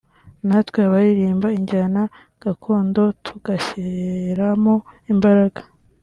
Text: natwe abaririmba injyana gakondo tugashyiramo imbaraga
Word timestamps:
natwe 0.47 0.79
abaririmba 0.87 1.47
injyana 1.57 2.01
gakondo 2.43 3.03
tugashyiramo 3.25 4.75
imbaraga 5.13 5.61